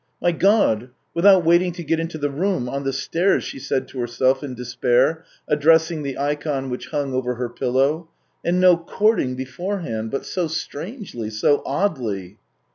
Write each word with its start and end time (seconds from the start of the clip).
"My 0.19 0.31
God! 0.31 0.89
without 1.13 1.45
waiting 1.45 1.73
to 1.73 1.83
get 1.83 1.99
into 1.99 2.17
the 2.17 2.31
room, 2.31 2.67
on 2.67 2.85
the 2.85 2.91
stairs," 2.91 3.43
she 3.43 3.59
said 3.59 3.87
to 3.89 3.99
herself 3.99 4.41
in 4.43 4.55
despair, 4.55 5.23
addressing 5.47 6.01
the 6.01 6.17
ikon 6.17 6.71
which 6.71 6.87
hung 6.87 7.13
over 7.13 7.35
her 7.35 7.49
pillow;" 7.49 8.09
and 8.43 8.59
no 8.59 8.77
courting 8.77 9.35
beforehand, 9.35 10.09
but 10.09 10.25
so 10.25 10.47
strangely, 10.47 11.29
so 11.29 11.61
oddly. 11.67 12.39